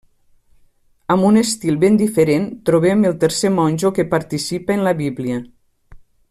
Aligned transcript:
Amb 1.15 1.27
un 1.27 1.35
estil 1.41 1.77
ben 1.83 1.99
diferent, 1.99 2.47
trobem 2.69 3.05
el 3.11 3.15
tercer 3.27 3.53
monjo 3.59 3.93
que 3.99 4.07
participa 4.15 4.79
en 4.79 4.83
la 4.89 4.95
Bíblia. 5.05 5.39